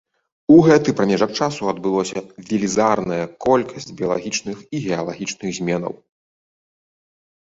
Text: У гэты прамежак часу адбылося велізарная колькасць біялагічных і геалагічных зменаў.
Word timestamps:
У 0.51 0.53
гэты 0.67 0.93
прамежак 0.99 1.31
часу 1.39 1.61
адбылося 1.73 2.23
велізарная 2.47 3.25
колькасць 3.45 3.93
біялагічных 3.99 4.57
і 4.77 4.81
геалагічных 4.87 5.49
зменаў. 5.59 5.93